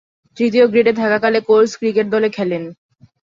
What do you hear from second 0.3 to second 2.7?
তৃতীয় গ্রেডে থাকাকালে Colts cricket দলে খেলেন।